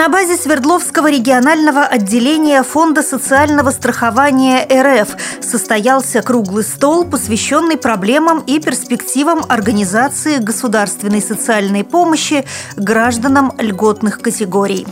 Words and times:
На 0.00 0.08
базе 0.08 0.34
Свердловского 0.34 1.10
регионального 1.10 1.82
отделения 1.82 2.62
Фонда 2.62 3.02
социального 3.02 3.70
страхования 3.70 4.66
РФ 4.66 5.10
состоялся 5.42 6.22
круглый 6.22 6.64
стол, 6.64 7.04
посвященный 7.04 7.76
проблемам 7.76 8.38
и 8.46 8.60
перспективам 8.60 9.44
организации 9.46 10.38
государственной 10.38 11.20
социальной 11.20 11.84
помощи 11.84 12.46
гражданам 12.76 13.52
льготных 13.58 14.20
категорий. 14.20 14.86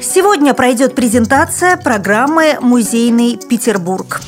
Сегодня 0.00 0.54
пройдет 0.54 0.96
презентация 0.96 1.76
программы 1.76 2.58
«Музейный 2.60 3.36
Петербург». 3.36 4.22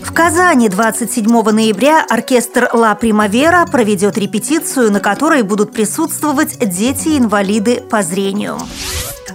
В 0.00 0.12
Казани 0.12 0.68
27 0.68 1.26
ноября 1.26 2.06
оркестр 2.08 2.70
«Ла 2.72 2.94
Примавера» 2.94 3.66
проведет 3.66 4.16
репетицию, 4.16 4.92
на 4.92 5.00
которой 5.00 5.42
будут 5.42 5.72
присутствовать 5.72 6.56
дети-инвалиды 6.60 7.80
по 7.80 8.04
зрению. 8.04 8.60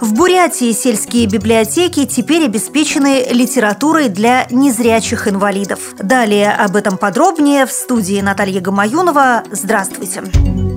В 0.02 0.14
Бурятии 0.14 0.72
сельские 0.72 1.28
библиотеки 1.28 2.08
теперь 2.08 2.46
обеспечены 2.46 3.28
литературой 3.30 4.10
для 4.10 4.48
незрячих 4.50 5.28
инвалидов. 5.28 5.94
Далее 6.00 6.52
об 6.52 6.76
этом 6.76 6.98
подробнее 6.98 7.68
в 7.68 7.72
студии 7.72 8.20
Наталья 8.20 8.62
Гамаюнова. 8.62 9.44
Здравствуйте. 9.52 10.24
Здравствуйте. 10.26 10.71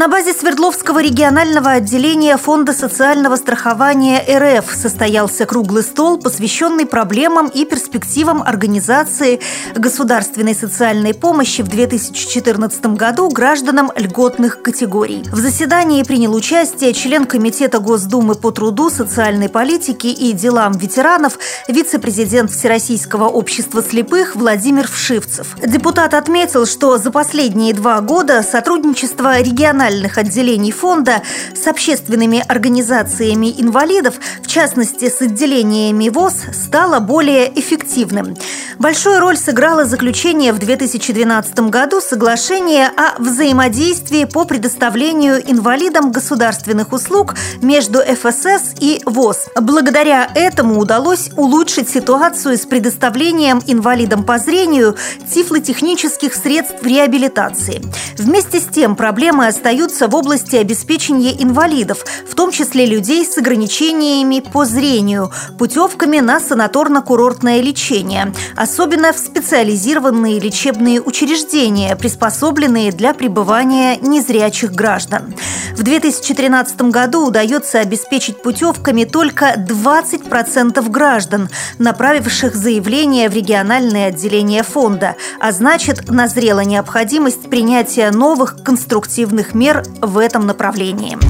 На 0.00 0.08
базе 0.08 0.32
Свердловского 0.32 1.02
регионального 1.02 1.72
отделения 1.72 2.38
Фонда 2.38 2.72
социального 2.72 3.36
страхования 3.36 4.24
РФ 4.26 4.74
состоялся 4.74 5.44
круглый 5.44 5.82
стол, 5.82 6.16
посвященный 6.16 6.86
проблемам 6.86 7.48
и 7.48 7.66
перспективам 7.66 8.42
организации 8.42 9.40
государственной 9.74 10.54
социальной 10.54 11.12
помощи 11.12 11.60
в 11.60 11.68
2014 11.68 12.86
году 12.96 13.28
гражданам 13.28 13.92
льготных 13.94 14.62
категорий. 14.62 15.22
В 15.30 15.36
заседании 15.36 16.02
принял 16.02 16.34
участие 16.34 16.94
член 16.94 17.26
Комитета 17.26 17.78
Госдумы 17.78 18.36
по 18.36 18.52
труду, 18.52 18.88
социальной 18.88 19.50
политике 19.50 20.08
и 20.08 20.32
делам 20.32 20.72
ветеранов, 20.72 21.38
вице-президент 21.68 22.50
Всероссийского 22.50 23.28
общества 23.28 23.82
слепых 23.82 24.34
Владимир 24.34 24.88
Вшивцев. 24.88 25.58
Депутат 25.62 26.14
отметил, 26.14 26.64
что 26.64 26.96
за 26.96 27.10
последние 27.10 27.74
два 27.74 28.00
года 28.00 28.42
сотрудничество 28.42 29.38
региональных 29.38 29.89
региональных 29.90 30.18
отделений 30.18 30.70
фонда 30.70 31.22
с 31.54 31.66
общественными 31.66 32.44
организациями 32.46 33.54
инвалидов, 33.58 34.14
в 34.42 34.46
частности 34.46 35.08
с 35.10 35.20
отделениями 35.20 36.08
ВОЗ, 36.08 36.34
стало 36.52 37.00
более 37.00 37.50
эффективным. 37.58 38.36
Большую 38.78 39.20
роль 39.20 39.36
сыграло 39.36 39.84
заключение 39.84 40.52
в 40.52 40.58
2012 40.58 41.70
году 41.70 42.00
соглашение 42.00 42.88
о 42.96 43.20
взаимодействии 43.20 44.24
по 44.24 44.44
предоставлению 44.44 45.42
инвалидам 45.50 46.12
государственных 46.12 46.92
услуг 46.92 47.34
между 47.60 47.98
ФСС 47.98 48.74
и 48.80 49.02
ВОЗ. 49.04 49.48
Благодаря 49.60 50.30
этому 50.34 50.78
удалось 50.78 51.30
улучшить 51.36 51.90
ситуацию 51.90 52.56
с 52.56 52.60
предоставлением 52.60 53.60
инвалидам 53.66 54.24
по 54.24 54.38
зрению 54.38 54.96
тифлотехнических 55.30 56.32
средств 56.34 56.82
реабилитации. 56.82 57.82
Вместе 58.16 58.60
с 58.60 58.64
тем 58.64 58.96
проблемы 58.96 59.46
остаются 59.46 59.79
остаются 59.80 60.08
в 60.08 60.14
области 60.14 60.56
обеспечения 60.56 61.42
инвалидов, 61.42 62.04
в 62.28 62.34
том 62.34 62.50
числе 62.52 62.84
людей 62.84 63.24
с 63.24 63.38
ограничениями 63.38 64.40
по 64.40 64.66
зрению, 64.66 65.32
путевками 65.58 66.18
на 66.18 66.38
санаторно-курортное 66.38 67.62
лечение, 67.62 68.34
особенно 68.56 69.14
в 69.14 69.18
специализированные 69.18 70.38
лечебные 70.38 71.00
учреждения, 71.00 71.96
приспособленные 71.96 72.92
для 72.92 73.14
пребывания 73.14 73.96
незрячих 73.96 74.72
граждан. 74.72 75.34
В 75.76 75.82
2013 75.82 76.82
году 76.82 77.28
удается 77.28 77.80
обеспечить 77.80 78.42
путевками 78.42 79.04
только 79.04 79.54
20% 79.56 80.90
граждан, 80.90 81.48
направивших 81.78 82.54
заявление 82.54 83.30
в 83.30 83.34
региональное 83.34 84.08
отделение 84.08 84.62
фонда, 84.62 85.16
а 85.40 85.52
значит, 85.52 86.10
назрела 86.10 86.60
необходимость 86.60 87.48
принятия 87.48 88.10
новых 88.10 88.62
конструктивных 88.62 89.54
мер 89.54 89.69
мер 89.70 89.84
в 90.02 90.18
этом 90.18 90.46
направлении. 90.46 91.29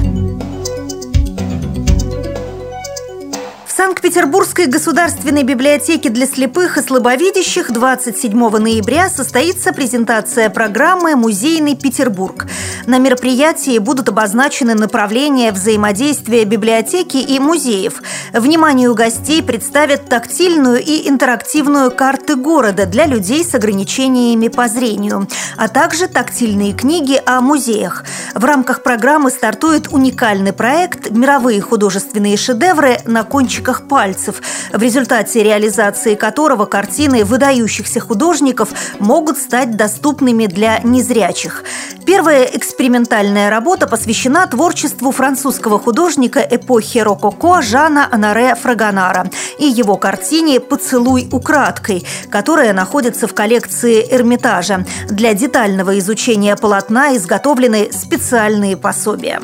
Санкт-Петербургской 3.83 4.67
государственной 4.67 5.41
библиотеке 5.41 6.09
для 6.09 6.27
слепых 6.27 6.77
и 6.77 6.83
слабовидящих 6.83 7.71
27 7.71 8.31
ноября 8.57 9.09
состоится 9.09 9.73
презентация 9.73 10.51
программы 10.51 11.15
«Музейный 11.15 11.75
Петербург». 11.75 12.45
На 12.85 12.99
мероприятии 12.99 13.79
будут 13.79 14.09
обозначены 14.09 14.75
направления 14.75 15.51
взаимодействия 15.51 16.45
библиотеки 16.45 17.17
и 17.17 17.39
музеев. 17.39 18.03
Вниманию 18.33 18.93
гостей 18.93 19.41
представят 19.41 20.05
тактильную 20.05 20.79
и 20.79 21.09
интерактивную 21.09 21.89
карты 21.89 22.35
города 22.35 22.85
для 22.85 23.07
людей 23.07 23.43
с 23.43 23.55
ограничениями 23.55 24.47
по 24.47 24.67
зрению, 24.67 25.27
а 25.57 25.67
также 25.67 26.07
тактильные 26.07 26.73
книги 26.73 27.19
о 27.25 27.41
музеях. 27.41 28.03
В 28.35 28.45
рамках 28.45 28.83
программы 28.83 29.31
стартует 29.31 29.87
уникальный 29.91 30.53
проект 30.53 31.09
«Мировые 31.09 31.61
художественные 31.61 32.37
шедевры 32.37 32.99
на 33.05 33.23
кончиках 33.23 33.70
кончиках 33.71 33.87
пальцев, 33.87 34.41
в 34.73 34.81
результате 34.81 35.43
реализации 35.43 36.15
которого 36.15 36.65
картины 36.65 37.23
выдающихся 37.23 37.99
художников 37.99 38.69
могут 38.99 39.37
стать 39.37 39.75
доступными 39.75 40.47
для 40.47 40.79
незрячих. 40.83 41.63
Первая 42.05 42.43
экспериментальная 42.43 43.49
работа 43.49 43.87
посвящена 43.87 44.47
творчеству 44.47 45.11
французского 45.11 45.79
художника 45.79 46.39
эпохи 46.39 46.99
рококо 46.99 47.61
Жана 47.61 48.07
Анаре 48.11 48.55
Фрагонара 48.55 49.29
и 49.59 49.65
его 49.65 49.97
картине 49.97 50.59
«Поцелуй 50.59 51.27
украдкой», 51.31 52.05
которая 52.29 52.73
находится 52.73 53.27
в 53.27 53.33
коллекции 53.33 54.05
Эрмитажа. 54.11 54.85
Для 55.09 55.33
детального 55.33 55.97
изучения 55.99 56.55
полотна 56.55 57.15
изготовлены 57.15 57.91
специальные 57.91 58.77
пособия. 58.77 59.39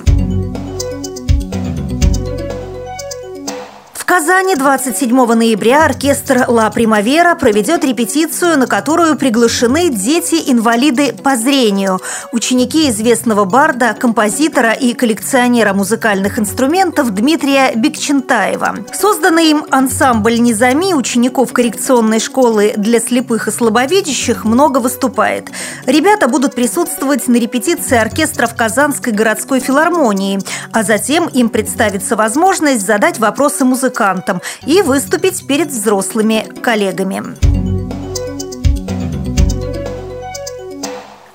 Казани 4.07 4.56
27 4.56 5.34
ноября 5.34 5.84
оркестр 5.84 6.45
«Ла 6.47 6.69
Примавера» 6.69 7.35
проведет 7.35 7.84
репетицию, 7.84 8.57
на 8.57 8.66
которую 8.66 9.18
приглашены 9.18 9.90
дети-инвалиды 9.90 11.12
по 11.12 11.35
зрению, 11.35 12.00
ученики 12.31 12.90
известного 12.90 13.44
барда, 13.44 13.94
композитора 14.00 14.72
и 14.72 14.94
коллекционера 14.94 15.73
музыкальных 15.73 16.40
инструментов 16.40 17.13
Дмитрия 17.13 17.73
Бекчентаева. 17.75 18.78
Созданный 18.94 19.50
им 19.50 19.66
ансамбль 19.72 20.39
«Низами» 20.39 20.94
учеников 20.94 21.51
коррекционной 21.51 22.22
школы 22.22 22.75
для 22.78 23.01
слепых 23.01 23.50
и 23.50 23.51
слабовидящих 23.51 24.45
много 24.45 24.78
выступает. 24.78 25.50
Ребята 25.85 26.29
будут 26.29 26.56
присутствовать 26.56 27.28
на 27.28 27.35
репетиции 27.35 27.97
оркестра 27.97 28.47
в 28.47 28.56
Казанской 28.56 29.12
городской 29.12 29.59
филармонии, 29.59 30.39
а 30.72 30.84
затем 30.84 31.28
им 31.28 31.50
представится 31.50 32.16
возможность 32.16 32.85
задать 32.85 33.19
вопросы 33.19 33.66
музыкантам 33.66 33.97
музыкантом 33.97 34.41
и 34.66 34.81
выступить 34.81 35.47
перед 35.47 35.69
взрослыми 35.69 36.47
коллегами. 36.62 37.56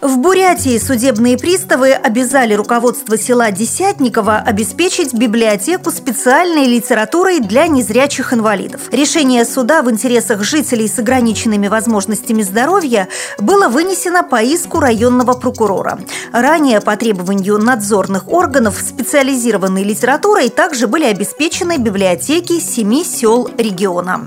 В 0.02 0.18
Бурятии 0.18 0.78
судебные 0.78 1.38
приставы 1.38 1.92
обязали 1.92 2.54
руководство 2.54 3.16
села 3.16 3.52
Десятниково 3.52 4.38
обеспечить 4.38 5.14
библиотеку 5.14 5.92
специальной 5.92 6.66
литературой 6.66 7.38
для 7.38 7.68
незрячих 7.68 8.32
инвалидов. 8.32 8.80
Решение 8.90 9.44
суда 9.44 9.80
в 9.80 9.88
интересах 9.88 10.42
жителей 10.42 10.88
с 10.88 10.98
ограниченными 10.98 11.68
возможностями 11.68 12.42
здоровья 12.42 13.06
было 13.38 13.68
вынесено 13.68 14.24
по 14.24 14.42
иску 14.42 14.80
районного 14.80 15.34
прокурора. 15.34 16.00
Ранее 16.32 16.80
по 16.80 16.96
требованию 16.96 17.58
надзорных 17.58 18.26
органов 18.26 18.80
специализированной 18.80 19.84
литературой 19.84 20.48
также 20.48 20.88
были 20.88 21.04
обеспечены 21.04 21.76
библиотеки 21.76 22.58
семи 22.58 23.04
сел 23.04 23.48
региона. 23.56 24.26